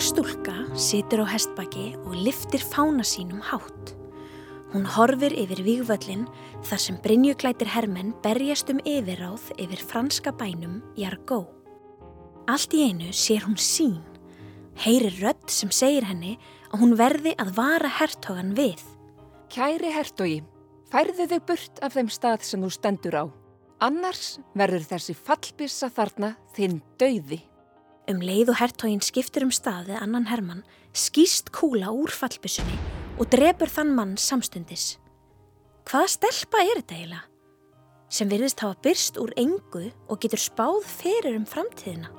[0.00, 3.92] Ung stúlka situr á hestbaki og liftir fána sínum hátt.
[4.72, 6.22] Hún horfir yfir vývöllin
[6.64, 11.52] þar sem Brynjuklætir hermenn berjast um yfirráð yfir franska bænum Jargó.
[12.48, 14.00] Allt í einu sér hún sín,
[14.80, 16.38] heyrir rödd sem segir henni
[16.72, 18.80] að hún verði að vara hertogan við.
[19.52, 20.40] Kæri hertogi,
[20.88, 23.24] færðu þau burt af þeim stað sem þú stendur á.
[23.84, 27.49] Annars verður þessi fallbissa þarna þinn dauði.
[28.08, 30.62] Um leið og hertogin skiptur um stað við annan hermann,
[30.96, 32.78] skýst kúla úr fallbissunni
[33.20, 34.96] og drefur þann mann samstundis.
[35.90, 37.26] Hvaða stelpa er þetta eiginlega?
[38.10, 42.10] Sem virðist hafa byrst úr engu og getur spáð fyrir um framtíðina.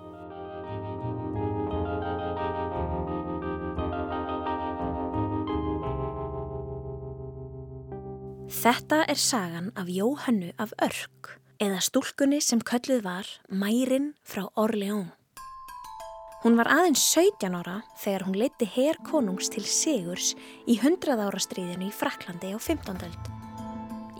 [8.61, 15.09] Þetta er sagan af Jóhannu af Örk eða stúlkunni sem kölluð var Mærin frá Orleón.
[16.41, 20.31] Hún var aðeins 17 ára þegar hún leiti her konungs til Sigurs
[20.65, 22.97] í 100 ára stríðinu í Fraklandi á 15.
[23.05, 23.29] öld.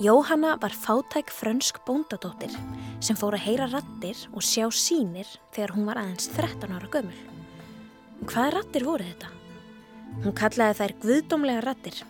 [0.02, 2.53] Jóhanna var fátæk frönsk bóndadóttir
[3.02, 7.17] sem fór að heyra rattir og sjá sínir þegar hún var aðeins 13 ára gömul.
[8.30, 9.33] Hvaða rattir voru þetta?
[10.22, 12.03] Hún kallaði þær guðdómlega rattir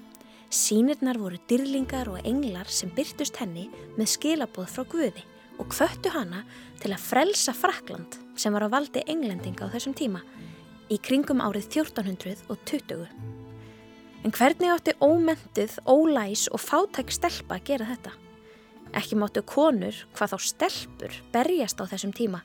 [0.52, 5.24] Sýnirnar voru dyrlingar og englar sem byrtust henni með skilaboð frá Guði
[5.60, 6.44] og kvöttu hana
[6.82, 10.24] til að frelsa Frakland sem var á valdi englendinga á þessum tíma
[10.92, 13.06] í kringum árið 1420.
[14.22, 18.12] En hvernig átti ómentuð, ólæs og fátæk stelpa að gera þetta?
[19.00, 22.42] Ekki máttu konur, hvað þá stelpur, berjast á þessum tíma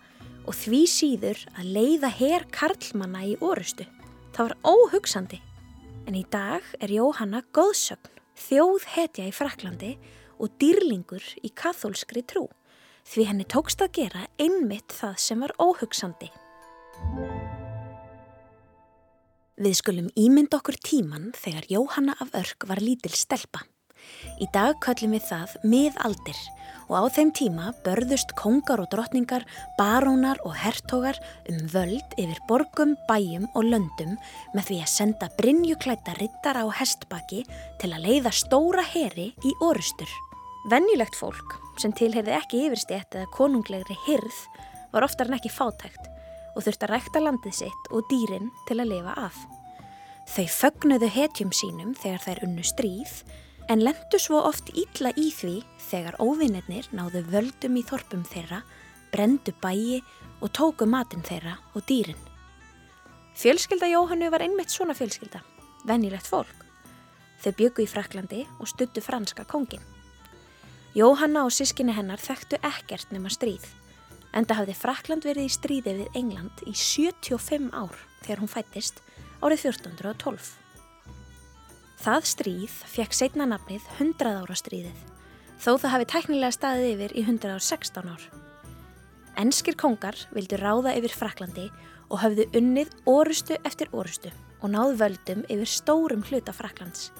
[0.46, 3.84] og því síður að leiða her karlmanna í orustu.
[4.36, 5.40] Það var óhugsandi
[6.06, 9.96] en í dag er Jóhanna góðsögn, þjóð hetja í Fraklandi
[10.38, 12.46] og dýrlingur í kathólskri trú
[13.06, 16.30] því henni tókst að gera einmitt það sem var óhugsandi.
[19.56, 23.62] Við skulum ímynd okkur tíman þegar Jóhanna af Örk var lítil stelpa.
[24.36, 26.40] Í dag kallum við það miðaldir
[26.86, 29.46] og á þeim tíma börðust kongar og drottningar,
[29.78, 31.18] barónar og hertogar
[31.50, 34.14] um völd yfir borgum, bæjum og löndum
[34.54, 37.42] með því að senda brinjuklæta rittara á hestbaki
[37.80, 40.12] til að leiða stóra heri í orustur.
[40.66, 44.38] Vennilegt fólk sem tilheyrði ekki yfirstjætt eða konunglegri hirð
[44.90, 46.08] var oftar en ekki fátækt
[46.56, 49.38] og þurfti að rækta landið sitt og dýrin til að lifa af.
[50.26, 53.14] Þau fögnuðu hetjum sínum þegar þær unnu stríð
[53.70, 55.54] en lendu svo oft ítla í því
[55.86, 58.64] þegar óvinnirnir náðu völdum í þorpum þeirra,
[59.14, 60.00] brendu bæi
[60.42, 62.18] og tóku matinn þeirra og dýrin.
[63.38, 65.44] Fjölskylda Jóhannu var einmitt svona fjölskylda,
[65.86, 66.66] vennilegt fólk.
[67.44, 69.94] Þau byggu í Fraklandi og stuttu franska kongin.
[70.96, 73.66] Jóhanna og sískinni hennar þekktu ekkert nema stríð,
[74.32, 79.02] enda hafði Frakland verið í stríði við England í 75 ár þegar hún fættist
[79.44, 80.46] árið 1412.
[82.00, 85.04] Það stríð fekk setna nafnið 100 ára stríðið,
[85.60, 88.26] þó það hafi tæknilega staðið yfir í 116 ár.
[89.36, 91.68] Ennskir kongar vildu ráða yfir Fraklandi
[92.08, 97.10] og hafðu unnið orustu eftir orustu og náðu völdum yfir stórum hluta Fraklands.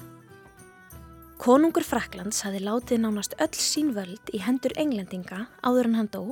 [1.37, 6.23] Konungur Fraklands hafi látið nánast öll sín völd í hendur englendinga áður en hann dó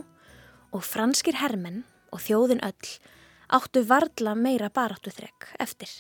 [0.74, 2.90] og franskir hermenn og þjóðin öll
[3.54, 5.94] áttu varðla meira baráttu þrekk eftir.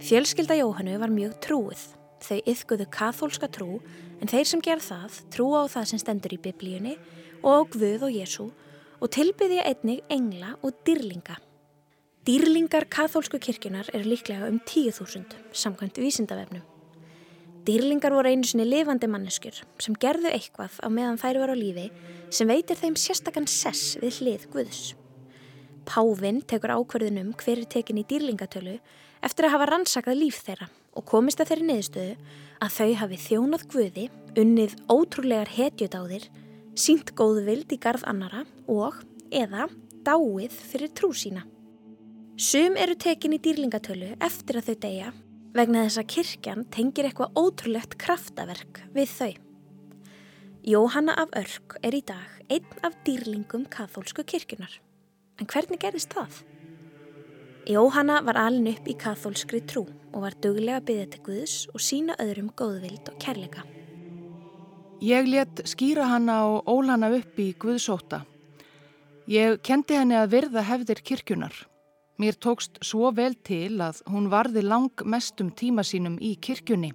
[0.00, 1.84] Fjölskylda Jóhannu var mjög trúið.
[2.24, 3.82] Þau yfguðu kathólska trú
[4.16, 6.96] en þeir sem gerð það trú á það sem stendur í biblíunni
[7.44, 8.48] og á Guð og Jésu
[8.96, 11.36] og tilbyðja einnig engla og dýrlinga.
[12.22, 16.62] Dýrlingar kathólsku kirkjunar eru líklega um 10.000 samkvæmt vísindavefnum.
[17.66, 21.88] Dýrlingar voru einu sinni lifandi manneskjur sem gerðu eitthvað á meðan þær voru á lífi
[22.30, 24.82] sem veitir þeim sérstakann sess við hlið Guðs.
[25.82, 28.76] Pávinn tekur ákverðunum hver er tekin í dýrlingatölu
[29.26, 32.12] eftir að hafa rannsakað líf þeirra og komist að þeirri niðurstöðu
[32.62, 34.04] að þau hafi þjónað guði,
[34.38, 36.28] unnið ótrúlegar hetjudáðir,
[36.78, 39.02] sínt góðvild í garð annara og
[39.34, 39.66] eða
[40.06, 41.42] dáið fyrir trú sína.
[42.42, 45.10] Sum eru tekin í dýrlingatölu eftir að þau deyja
[45.54, 49.30] vegna þess að kirkjan tengir eitthvað ótrúlegt kraftaverk við þau.
[50.66, 54.74] Jóhanna af Örk er í dag einn af dýrlingum kathólsku kirkjunar.
[55.38, 56.42] En hvernig gerðist það?
[57.70, 62.18] Jóhanna var alin upp í kathólskri trú og var duglega byggðið til Guðs og sína
[62.18, 63.62] öðrum góðvild og kærleika.
[64.98, 68.24] Ég let skýra hanna og ólana upp í Guðsóta.
[69.30, 71.68] Ég kendi henni að virða hefðir kirkjunar.
[72.20, 76.92] Mér tókst svo vel til að hún varði lang mestum tíma sínum í kirkjunni.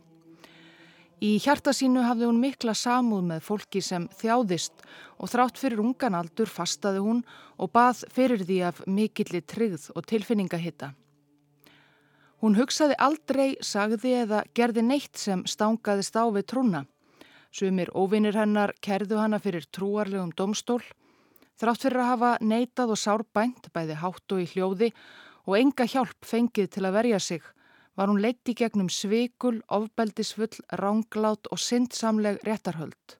[1.17, 4.83] Í hjarta sínu hafði hún mikla samúð með fólki sem þjáðist
[5.17, 7.23] og þrátt fyrir ungan aldur fastaði hún
[7.57, 10.91] og bað fyrir því af mikilli tryggð og tilfinningahitta.
[12.37, 16.83] Hún hugsaði aldrei, sagði eða gerði neitt sem stangaðist á við trúna.
[17.49, 20.83] Sumir óvinnir hennar kerðu hana fyrir trúarlegum domstól,
[21.57, 24.91] þrátt fyrir að hafa neitað og sárbænt bæði hátt og í hljóði
[25.47, 27.43] og enga hjálp fengið til að verja sig,
[27.97, 33.17] var hún leitt í gegnum svikul, ofbeldisfull, ránglát og syndsamleg réttarhöld.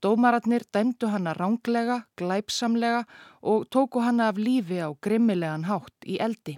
[0.00, 3.04] Dómaratnir dæmdu hana ránglega, glæpsamlega
[3.42, 6.56] og tóku hana af lífi á grimmilegan hátt í eldi.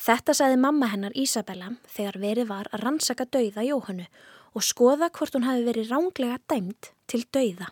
[0.00, 4.06] Þetta sagði mamma hennar Ísabella þegar verið var að rannsaka dauða Jóhannu
[4.56, 7.68] og skoða hvort hún hafi verið ránglega dæmt til dauða.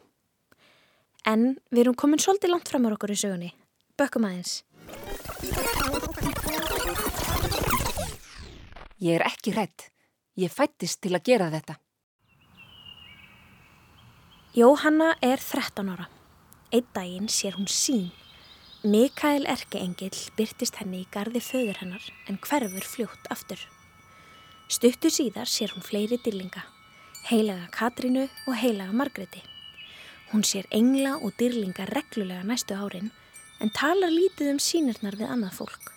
[1.28, 3.50] En við erum komin svolítið langt fram á okkur í sögunni.
[4.00, 4.62] Bökkum aðeins.
[8.98, 9.90] Ég er ekki hrætt.
[10.38, 11.76] Ég fættist til að gera þetta.
[14.56, 16.08] Jóhanna er 13 ára.
[16.72, 18.08] Einn daginn sér hún sín
[18.84, 23.60] Mikael Erkeengil byrtist henni í gardi föður hennar en hverfur fljótt aftur.
[24.70, 26.62] Stuttu síðar sér hún fleiri dyrlinga,
[27.28, 29.42] heilaga Katrínu og heilaga Margreti.
[30.28, 33.08] Hún sér engla og dyrlinga reglulega næstu árin
[33.64, 35.92] en talar lítið um sínirnar við annað fólk.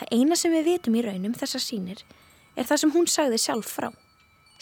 [0.00, 2.02] Það eina sem við vitum í raunum þessar sínir
[2.56, 3.88] er það sem hún sagði sjálf frá.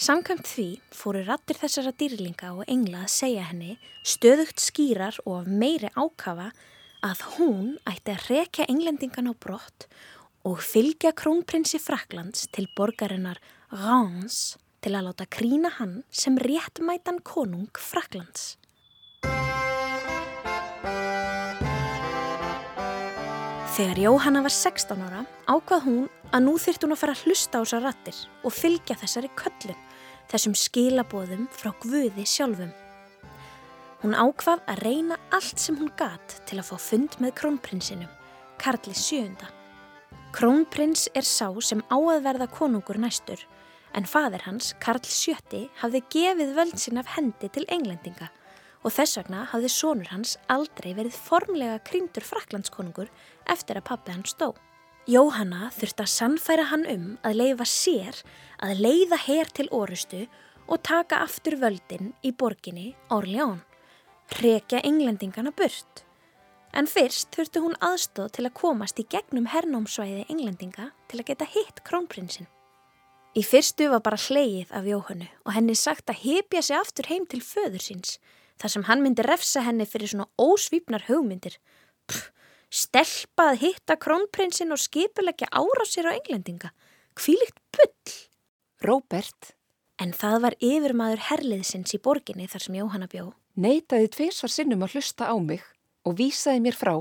[0.00, 5.50] Samkvæmt því fóru rattir þessara dýrlinga og engla að segja henni stöðugt skýrar og af
[5.64, 6.50] meiri ákafa
[7.05, 9.88] að hún ætti að rekja englendingan á brott
[10.44, 13.41] og fylgja krónprinsi Fraklands til borgarinnar
[13.73, 18.60] Rans til að láta krína hann sem réttmætan konung Fraklands.
[23.81, 27.56] Þegar Jóhanna var 16 ára ákvað hún að nú þyrtt hún að fara að hlusta
[27.56, 29.79] á þessar rattir og fylgja þessari köllun,
[30.29, 32.75] þessum skilabóðum frá Guði sjálfum.
[34.03, 38.11] Hún ákvað að reyna allt sem hún gat til að fá fund með krónprinsinum,
[38.61, 39.49] Karli VII.
[40.37, 43.41] Krónprins er sá sem á að verða konungur næstur,
[43.97, 48.29] en fadir hans, Karl VII, hafði gefið völd sinn af hendi til englendinga
[48.85, 53.11] og þess vegna hafði sónur hans aldrei verið formlega krýndur fraklandskonungur
[53.50, 54.55] eftir að pappi hans stó.
[55.11, 58.21] Jóhanna þurfti að sannfæra hann um að leifa sér
[58.62, 60.27] að leiða hér til orustu
[60.71, 63.59] og taka aftur völdin í borginni Orljón
[64.38, 66.05] rekja englendingana burt.
[66.71, 71.49] En fyrst þurfti hún aðstóð til að komast í gegnum hernámsvæði englendinga til að geta
[71.50, 72.47] hitt krónprinsinn.
[73.35, 77.26] Í fyrstu var bara hleið af Jóhannu og henni sagt að hipja sig aftur heim
[77.31, 78.19] til föður síns
[78.61, 81.57] þar sem hann myndi refsa henni fyrir svona ósvípnar hugmyndir.
[82.07, 82.31] Pff,
[82.71, 86.75] stelpað hitta krónprinsinn og skipulegja ára sér á englendinga.
[87.19, 88.17] Hvílikt bull!
[88.85, 89.55] Róbert.
[90.01, 94.95] En það var yfirmaður herliðsins í borginni þar sem Jóhanna bjó Neitaði tveisvar sinnum að
[94.95, 95.65] hlusta á mig
[96.07, 96.95] og vísaði mér frá,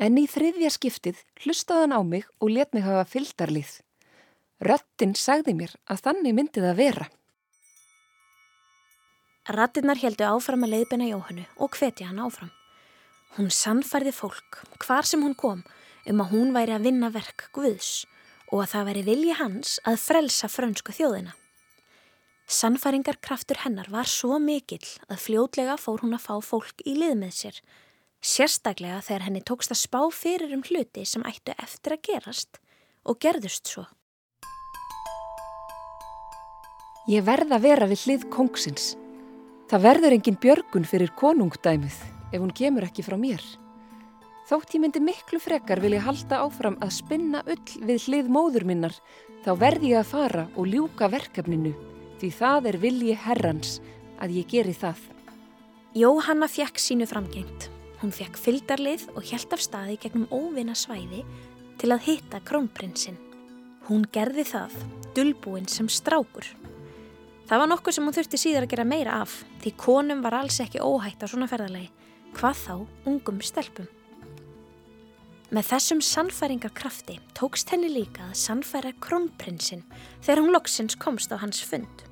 [0.00, 3.76] en í þriðja skiptið hlustaði hann á mig og let mig hafa fylgdarlið.
[4.64, 7.06] Röttin sagði mér að þannig myndi það vera.
[9.44, 12.48] Rattinnar heldu áfram að leiðbina Jóhannu og hvetja hann áfram.
[13.36, 15.60] Hún sannfærði fólk, hvar sem hún kom,
[16.08, 18.06] um að hún væri að vinna verk Guðs
[18.48, 21.36] og að það væri vilji hans að frelsa frönsku þjóðina.
[22.48, 27.36] Sannfæringarkraftur hennar var svo mikill að fljótlega fór hún að fá fólk í lið með
[27.36, 27.60] sér.
[28.24, 32.60] Sérstaklega þegar henni tókst að spá fyrir um hluti sem ættu eftir að gerast
[33.04, 33.84] og gerðust svo.
[37.12, 38.94] Ég verð að vera við hlið kongsins.
[39.74, 41.94] Það verður engin björgun fyrir konungdæmið
[42.30, 43.42] ef hún kemur ekki frá mér.
[44.46, 48.94] Þótt ég myndi miklu frekar vilja halda áfram að spinna ull við hlið móður minnar
[49.42, 51.72] þá verð ég að fara og ljúka verkefninu
[52.20, 53.72] því það er vilji herrans
[54.22, 55.00] að ég geri það.
[55.98, 57.66] Jóhanna fjekk sínu framgengt.
[57.98, 61.26] Hún fjekk fyldarlið og hjælt af staði gegnum óvinna svæði
[61.82, 63.18] til að hitta krónprinsinn.
[63.90, 64.78] Hún gerði það,
[65.18, 66.46] dulbúinn sem strákur.
[67.44, 70.56] Það var nokkuð sem hún þurfti síðar að gera meira af því konum var alls
[70.64, 71.90] ekki óhætt á svona ferðarlegi,
[72.38, 72.74] hvað þá
[73.10, 73.90] ungum stelpum.
[75.52, 79.84] Með þessum sannfæringarkrafti tókst henni líka að sannfæra krónprinsinn
[80.24, 82.06] þegar hún loksins komst á hans fund.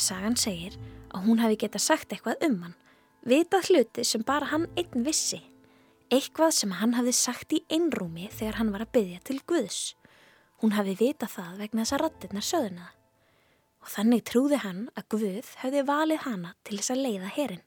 [0.00, 0.74] Sagan segir
[1.12, 2.76] að hún hafi geta sagt eitthvað um hann,
[3.28, 5.42] vitað hluti sem bara hann einn vissi,
[6.08, 9.82] eitthvað sem hann hafi sagt í einrúmi þegar hann var að byggja til Guðs.
[10.64, 12.94] Hún hafi vitað það vegna þess að rattirnar söðuna.
[13.84, 17.64] Og þannig trúði hann að Guð hefði valið hana til þess að leiða herin.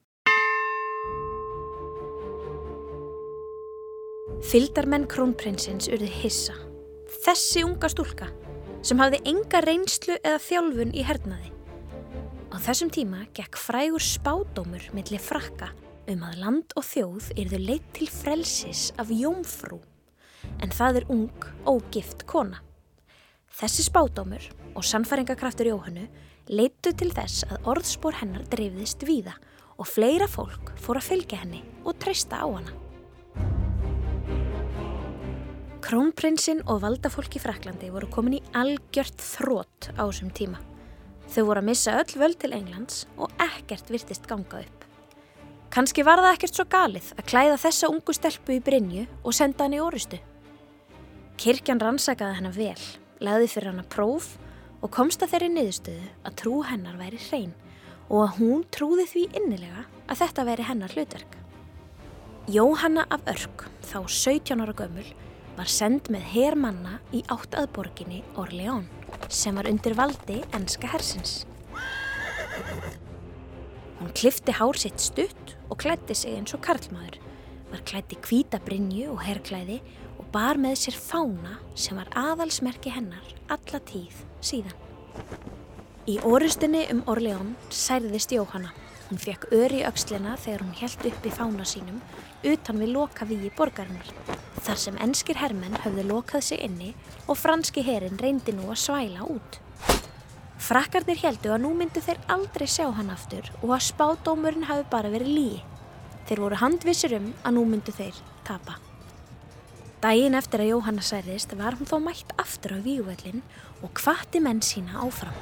[4.51, 6.57] Fyldarmenn krónprinsins urði hissa.
[7.21, 8.31] Þessi unga stúlka
[8.81, 11.51] sem hafði enga reynslu eða þjálfun í hernaði
[12.61, 15.71] þessum tíma gekk frægur spádómur millir frakka
[16.11, 19.79] um að land og þjóð yrðu leitt til frelsis af jómfrú,
[20.61, 22.61] en það er ung, ógift kona.
[23.51, 26.05] Þessi spádómur og sannfæringakraftur Jóhannu
[26.51, 29.35] leittu til þess að orðspór hennar dreifðist víða
[29.77, 32.73] og fleira fólk fór að fylgja henni og treysta á hana.
[35.81, 40.61] Krónprinsinn og valdafólk í Fraklandi voru komin í algjört þrótt á þessum tíma.
[41.31, 44.87] Þau voru að missa öll völd til Englands og ekkert virtist ganga upp.
[45.71, 49.65] Kanski var það ekkert svo galið að klæða þessa ungu stelpu í Brynju og senda
[49.65, 50.19] hann í orustu.
[51.39, 52.83] Kirkjan rannsakaði hennar vel,
[53.21, 54.31] laði fyrir hann að próf
[54.81, 57.53] og komst að þeirri niðurstöðu að trú hennar væri hrein
[58.09, 61.37] og að hún trúði því innilega að þetta veri hennar hlutverk.
[62.51, 65.05] Jóhanna af Örk, þá 17 ára gömul,
[65.55, 68.87] var send með hermanna í átt að borginni Orleán
[69.31, 71.43] sem var undir valdi enska hersins.
[74.01, 77.19] Hún klifti hár sitt stutt og klætti sig eins og karlmaður,
[77.71, 79.77] var klætti kvítabrinju og herrklæði
[80.31, 84.77] bar með sér fána sem var aðalsmerki hennar alla tíð síðan.
[86.07, 88.71] Í orustinni um Orleón særðist Jóhanna.
[89.09, 91.97] Hún fekk öri aukslina þegar hún held upp í fána sínum
[92.47, 94.07] utan við loka í borgarinnar.
[94.63, 96.93] Þar sem enskir hermenn höfðu lokað sig inni
[97.27, 99.59] og franski herin reyndi nú að svæla út.
[100.61, 105.11] Frakkarnir heldu að nú myndu þeir aldrei sjá hann aftur og að spádómurinn hafi bara
[105.11, 105.59] verið líi.
[106.29, 108.15] Þeir voru handvissir um að nú myndu þeir
[108.47, 108.79] tapa.
[110.01, 113.43] Dægin eftir að Jóhanna særðist var hún þó mætt aftur á vígvöllin
[113.85, 115.35] og hvati menn sína áfram.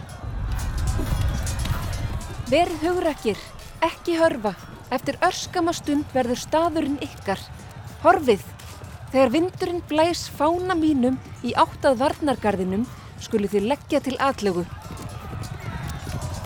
[2.51, 3.39] Verð hugrakir,
[3.79, 4.51] ekki hörfa.
[4.91, 7.39] Eftir örskama stund verður staðurinn ykkar.
[8.03, 8.43] Horfið,
[9.13, 12.83] þegar vindurinn blæs fána mínum í áttað varnargarðinum
[13.23, 14.65] skuli þið leggja til atlögu.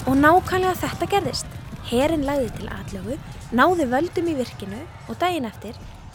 [0.05, 1.59] Og nákvæmlega þetta gerðist.
[1.89, 3.17] Herin lagði til atlögu,
[3.57, 5.73] náði völdum í virkinu og daginn eftir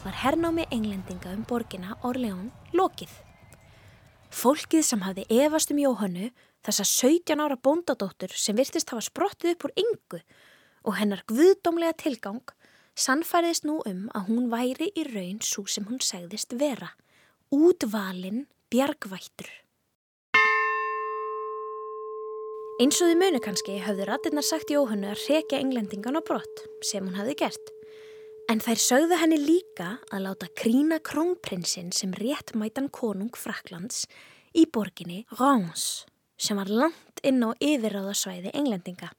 [0.08, 3.10] var hernámi englendinga um borgina Orleón lokið.
[4.32, 6.30] Fólkið sem hafði evast um Jóhannu,
[6.64, 10.22] þessa 17 ára bóndadóttur sem virtist hafa sprottið upp úr yngu
[10.88, 12.40] og hennar guðdómlega tilgang,
[12.96, 16.94] sannfæriðist nú um að hún væri í raun svo sem hún segðist vera,
[17.52, 19.50] útvalinn bjargvættur.
[22.80, 27.04] Eins og þið munu kannski hafðu ratirnar sagt Jóhannu að rekja englendingan á brott sem
[27.04, 27.77] hún hafði gert.
[28.48, 34.06] En þær sögðu henni líka að láta krína krónprinsinn sem rétt mætan konung Fraklands
[34.56, 36.06] í borginni Reims
[36.40, 39.10] sem var langt inn á yfirráðasvæði englendinga.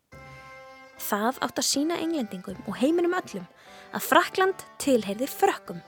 [0.97, 3.45] Það átt að sína englendingum og heiminum öllum
[3.93, 5.85] að Frakland tilheyrði frökkum.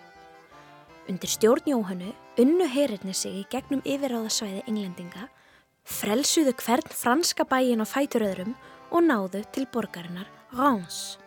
[1.09, 2.13] Undir stjórn Jóhannu
[2.45, 5.31] unnu herirni sig í gegnum yfirráðasvæði englendinga
[5.81, 8.53] frelsuðu hvern franska bæin á fæturöðrum
[8.93, 11.17] og náðu til borgarinnar Reims.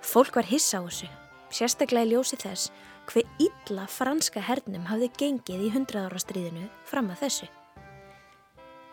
[0.00, 1.12] Fólk var hissa á þessu,
[1.52, 2.70] sérstaklega í ljósi þess
[3.10, 7.50] hver illa franska hernum hafði gengið í hundrað ára stríðinu fram að þessu.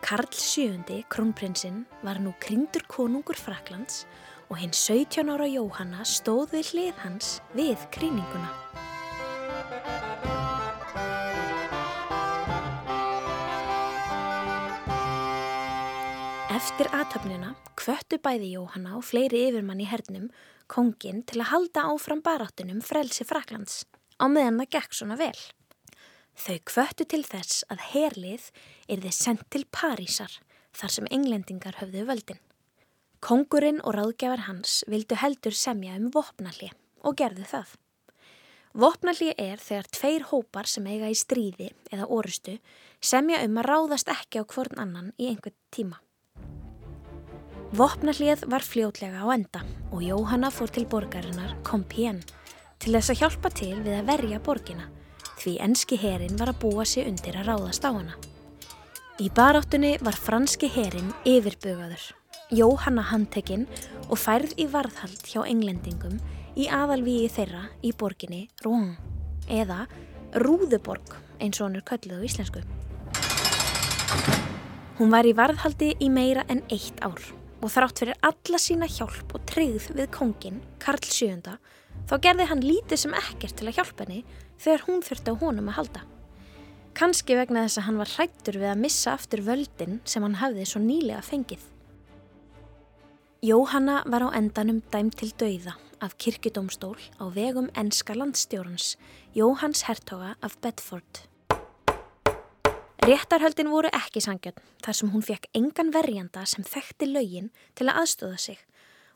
[0.00, 4.06] Karl VII, krónprinsinn, var nú kringdur konungur Fraklands
[4.48, 8.79] og hinn 17 ára Jóhanna stóð við hlið hans við kríninguna.
[16.70, 20.28] Eftir aðtöfnina kvöttu bæði Jóhanna og fleiri yfirmann í hernum
[20.70, 23.80] kongin til að halda áfram baráttunum frelsi Fraklands
[24.22, 25.34] á meðan það gekk svona vel.
[26.38, 28.44] Þau kvöttu til þess að herlið
[28.86, 30.36] er þið sendt til Parísar
[30.78, 32.38] þar sem englendingar höfðu völdin.
[33.18, 36.70] Kongurinn og ráðgjafar hans vildu heldur semja um vopnalli
[37.02, 37.72] og gerðu það.
[38.78, 42.60] Vopnalli er þegar tveir hópar sem eiga í stríði eða orustu
[43.02, 45.98] semja um að ráðast ekki á hvorn annan í einhvern tíma.
[47.70, 49.60] Vopnallið var fljótlega á enda
[49.94, 52.26] og Jóhanna fór til borgarinnar Compiègne
[52.82, 54.88] til þess að hjálpa til við að verja borgina
[55.38, 58.18] því enski herin var að búa sig undir að ráðast á hana.
[59.22, 62.02] Í baráttunni var franski herin yfirbugaður,
[62.50, 63.68] Jóhanna handtekinn
[64.08, 66.18] og færð í varðhald hjá englendingum
[66.58, 68.96] í aðalvíi þeirra í borginni Rouen
[69.46, 69.84] eða
[70.34, 72.66] Rúðuborg eins og hann er kölluð á íslensku.
[74.98, 79.34] Hún var í varðhaldi í meira en eitt ár og þrátt fyrir alla sína hjálp
[79.36, 81.56] og tryggð við kongin, Karl VII,
[82.08, 84.24] þá gerði hann lítið sem ekkert til að hjálpa henni
[84.60, 86.06] þegar hún þurfti á honum að halda.
[86.96, 90.66] Kanski vegna þess að hann var hrættur við að missa aftur völdin sem hann hafði
[90.66, 91.62] svo nýlega fengið.
[93.46, 98.96] Jóhanna var á endanum dæm til dauða af kirkudómstól á vegum enska landstjórns
[99.36, 101.29] Jóhanns Hertoga af Bedford.
[103.10, 108.04] Réttarhöldin voru ekki sangjöld þar sem hún fekk engan verjanda sem þekkti laugin til að
[108.04, 108.60] aðstóða sig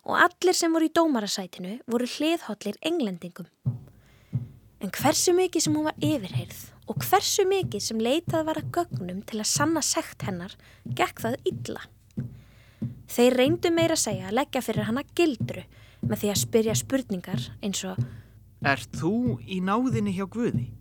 [0.02, 3.46] og allir sem voru í dómarasætinu voru hliðhóllir englendingum.
[4.82, 9.22] En hversu mikið sem hún var yfirheyrð og hversu mikið sem leitað var að gögnum
[9.28, 10.58] til að sanna sekt hennar,
[10.90, 11.86] gekk það illa.
[13.14, 15.68] Þeir reyndu meira að segja að leggja fyrir hana gildru
[16.02, 18.02] með því að spyrja spurningar eins og
[18.64, 20.72] Er þú í náðinni hjá Guði?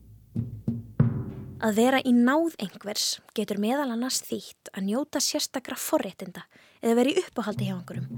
[1.64, 6.42] Að vera í náð einhvers getur meðal annars þýtt að njóta sérstakra forréttinda
[6.84, 8.10] eða vera í uppáhaldi hjá einhverjum,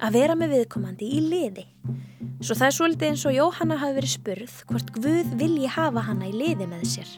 [0.00, 1.66] að vera með viðkomandi í liði.
[2.40, 6.30] Svo það er svolítið eins og Jóhanna hafi verið spurð hvort Guð vilji hafa hana
[6.30, 7.10] í liði með sér.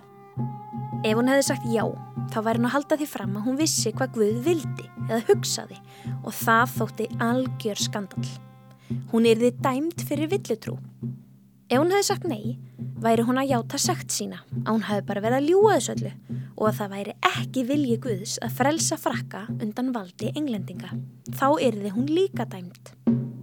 [1.06, 1.84] Ef hún hefði sagt já,
[2.34, 5.78] þá væri hún að halda því fram að hún vissi hvað Guð vildi eða hugsaði
[6.16, 8.26] og það þótti algjör skandal.
[9.14, 10.80] Hún er þið dæmt fyrir villutrú.
[11.66, 12.58] Ef hún hefði sagt nei,
[13.02, 16.12] væri hún að játa sagt sína að hún hefði bara verið að ljúa þessu öllu
[16.54, 20.92] og að það væri ekki vilji Guðs að frelsa frakka undan valdi englendinga.
[21.34, 22.92] Þá erði hún líka dæmt.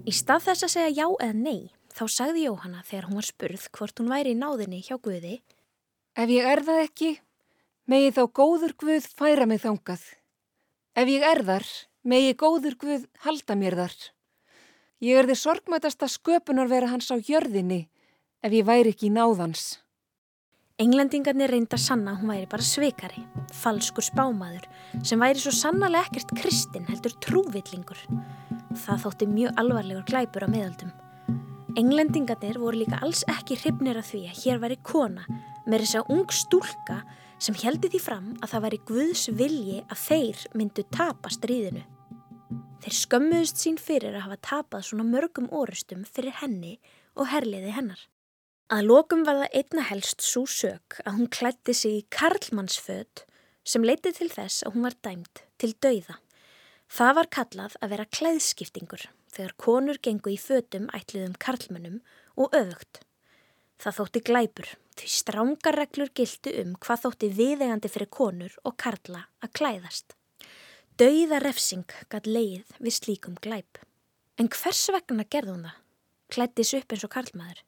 [0.07, 3.69] Í stað þess að segja já eða nei, þá sagði Jóhanna þegar hún var spurð
[3.75, 5.37] hvort hún væri í náðinni hjá Guði.
[6.15, 7.13] Ef ég er það ekki,
[7.91, 10.03] megi þá góður Guð færa mig þangað.
[10.95, 11.71] Ef ég er þar,
[12.07, 14.03] megi góður Guð halda mér þar.
[15.03, 17.89] Ég er því sorgmætasta sköpunar vera hans á jörðinni
[18.43, 19.77] ef ég væri ekki í náðans.
[20.83, 23.21] Englendingarnir reynda sanna hún væri bara sveikari,
[23.55, 24.65] falskur spámaður
[25.05, 27.99] sem væri svo sannarlega ekkert kristinn heldur trúvillingur.
[28.83, 30.91] Það þótti mjög alvarlegur glæpur á miðaldum.
[31.79, 35.23] Englendingarnir voru líka alls ekki hrifnir af því að hér væri kona
[35.63, 36.97] með þess að ung stúlka
[37.39, 41.85] sem heldi því fram að það væri Guðs vilji að þeir myndu tapa stríðinu.
[42.83, 46.75] Þeir skömmuðust sín fyrir að hafa tapað svona mörgum orustum fyrir henni
[47.15, 48.01] og herliði hennar.
[48.71, 53.25] Að lokum var það einna helst svo sök að hún klætti sig í karlmannsfödd
[53.67, 56.15] sem leiti til þess að hún var dæmt til dauða.
[56.87, 61.99] Það var kallað að vera klæðskiptingur þegar konur gengu í föddum ætliðum karlmönnum
[62.39, 63.01] og öfugt.
[63.83, 69.25] Það þótti glæpur því strángar reglur gildi um hvað þótti viðegandi fyrir konur og karla
[69.43, 70.15] að klæðast.
[70.95, 73.83] Dauða refsing gæt leið við slíkum glæp.
[74.39, 75.79] En hvers vegna gerði hún það?
[76.33, 77.63] Klættis upp eins og karlmaður.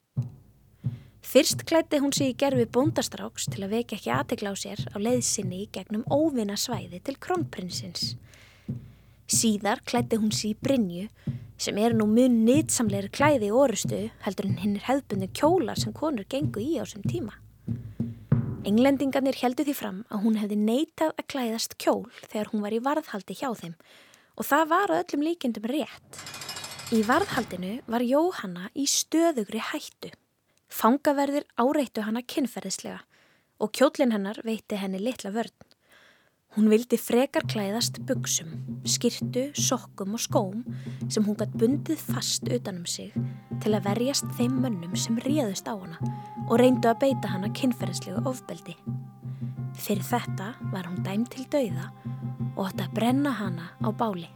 [1.26, 4.98] Fyrst klætti hún sig í gerfi bóndastráks til að vekja ekki aðtegla á sér á
[5.02, 8.14] leiðsynni gegnum óvinna svæði til krónprinsins.
[9.26, 11.08] Síðar klætti hún sig í Brynju
[11.58, 15.96] sem er nú mun nýtsamleiri klæði í orustu heldur en hinn er hefðbundu kjólar sem
[15.98, 17.34] konur gengu í á sem tíma.
[18.66, 22.84] Englendingarnir heldu því fram að hún hefði neitað að klæðast kjól þegar hún var í
[22.86, 23.74] varðhaldi hjá þeim
[24.36, 26.22] og það var öllum líkendum rétt.
[26.94, 30.14] Í varðhaldinu var Jóhanna í stöðugri hættu.
[30.72, 33.04] Fangaverðir áreittu hana kynferðislega
[33.62, 35.54] og kjólinn hennar veitti henni litla vörn.
[36.56, 38.54] Hún vildi frekar klæðast buksum,
[38.88, 40.62] skirtu, sokkum og skóm
[41.12, 43.12] sem hún gætt bundið fast utanum sig
[43.64, 46.00] til að verjast þeim mönnum sem réðust á hana
[46.48, 48.78] og reyndu að beita hana kynferðislegu ofbeldi.
[49.76, 51.92] Fyrir þetta var hún dæm til dauða
[52.56, 54.32] og átt að brenna hana á báli.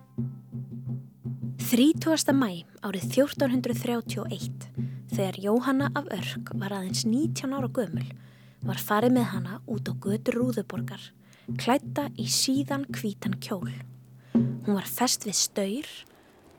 [1.69, 2.33] 30.
[2.35, 8.05] mæ árið 1431 Þegar Jóhanna af Örk var aðeins 19 ára gömul
[8.61, 11.01] var farið með hana út á götur Rúðuborgar,
[11.57, 13.71] klætta í síðan kvítan kjól.
[14.35, 15.89] Hún var fest við staur,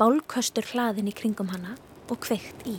[0.01, 1.77] bálköstur hlaðin í kringum hana
[2.11, 2.75] og kveikt í.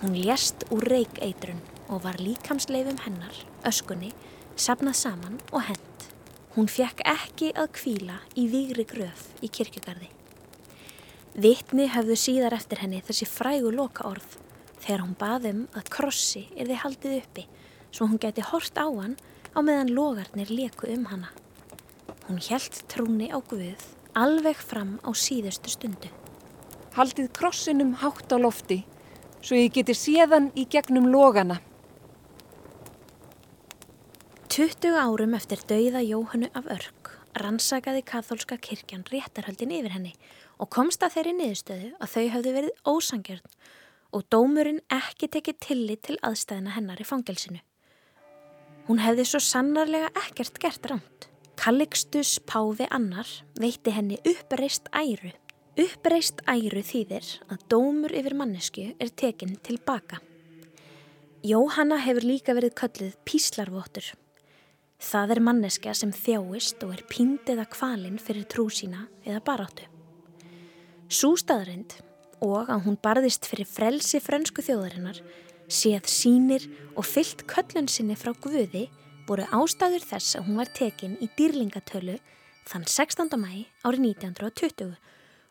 [0.00, 1.60] Hún lést úr reikeitrun
[1.92, 3.36] og var líkamsleifum hennar,
[3.68, 4.14] öskunni,
[4.56, 6.08] sapnað saman og hend.
[6.56, 10.08] Hún fekk ekki að kvíla í výgri gröf í kirkjugarði.
[11.36, 14.38] Vittni hafðu síðar eftir henni þessi frægu loka orð
[14.86, 17.44] þegar hún baðum að krossi er þið haldið uppi
[17.90, 19.16] svo hún geti hort á hann
[19.56, 21.32] á meðan logarnir leku um hana.
[22.28, 23.82] Hún hjælt trúni á Guð
[24.14, 26.10] alveg fram á síðustu stundu.
[26.94, 28.84] Haldið krossinum hátt á lofti
[29.40, 31.58] svo ég geti séðan í gegnum logana.
[34.54, 40.14] 20 árum eftir dauða Jóhannu af örk rannsakaði katholska kirkjan réttarhaldin yfir henni
[40.56, 43.56] og komst að þeirri niðurstöðu að þau hafði verið ósangjörn
[44.14, 47.62] og dómurinn ekki tekið tillit til aðstæðina hennar í fangelsinu.
[48.86, 51.26] Hún hefði svo sannarlega ekkert gert ránt.
[51.56, 53.26] Calixtus Páfi annar
[53.58, 55.32] veitti henni uppreist æru.
[55.76, 60.20] Uppreist æru þýðir að dómur yfir mannesku er tekinn tilbaka.
[61.46, 64.12] Jóhanna hefur líka verið kölluð píslarvottur.
[65.02, 69.84] Það er manneska sem þjáist og er píndið að kvalinn fyrir trú sína eða baráttu.
[71.12, 71.98] Sústaðarind
[72.44, 75.22] og að hún barðist fyrir frelsi frönsku þjóðarinnar
[75.68, 78.86] séð sínir og fyllt köllun sinni frá Guði
[79.26, 82.18] voru ástæður þess að hún var tekin í dýrlingatölu
[82.66, 83.34] þann 16.
[83.40, 84.94] mæ árið 1920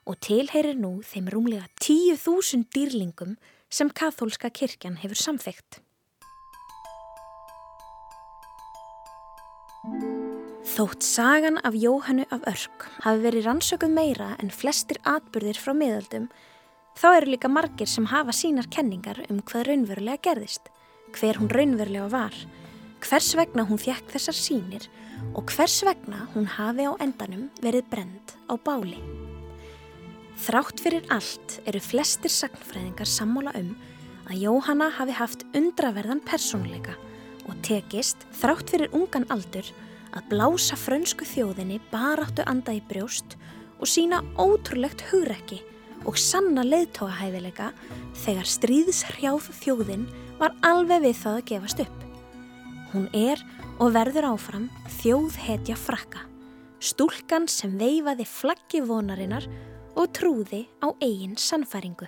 [0.06, 3.36] og tilheyrir nú þeim rúmlega 10.000 dýrlingum
[3.70, 5.82] sem kathólska kirkjan hefur samþygt.
[10.76, 16.26] Þótt sagan af Jóhannu af Örk hafi verið rannsökuð meira en flestir atbyrðir frá miðaldum,
[16.96, 20.70] þá eru líka margir sem hafa sínar kenningar um hvað raunverulega gerðist,
[21.16, 22.36] hver hún raunverulega var,
[23.04, 24.88] hvers vegna hún fjekk þessar sínir
[25.36, 29.02] og hvers vegna hún hafi á endanum verið brend á báli.
[30.46, 33.76] Þrátt fyrir allt eru flestir sagnfræðingar sammála um
[34.26, 36.96] að Jóhanna hafi haft undraverðan persónuleika
[37.46, 39.68] og tekist, þrátt fyrir ungan aldur,
[40.16, 43.36] að blása frönsku þjóðinni baráttu anda í brjóst
[43.84, 45.60] og sína ótrúlegt hugrekki
[46.06, 47.72] og sanna leiðtóahæfileika
[48.24, 50.08] þegar stríðshrjáð þjóðin
[50.40, 52.04] var alveg við það að gefast upp.
[52.94, 53.42] Hún er
[53.80, 54.68] og verður áfram
[55.02, 56.26] þjóðhetja frakka,
[56.80, 59.50] stúlkan sem veifaði flaggi vonarinnar
[59.96, 62.08] og trúði á eigin sannfæringu.